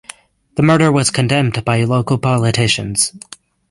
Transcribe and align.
The 0.55 0.63
murder 0.63 0.91
was 0.91 1.11
condemned 1.11 1.63
by 1.63 1.83
local 1.83 2.17
politicians. 2.17 3.13